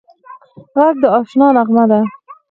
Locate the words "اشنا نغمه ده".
1.17-1.99